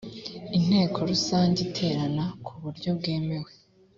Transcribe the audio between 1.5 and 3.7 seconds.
iterana ku buryo bwemewe